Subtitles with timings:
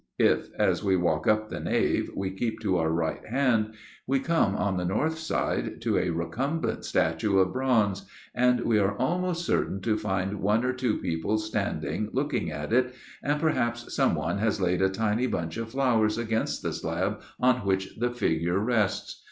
[0.17, 3.75] If, as we walk up the nave, we keep to our right hand,
[4.07, 8.97] we come, on the north side, to a recumbent statue of bronze, and we are
[8.97, 14.39] almost certain to find one or two people standing looking at it, and perhaps someone
[14.39, 19.19] has laid a tiny bunch of flowers against the slab on which the figure rests.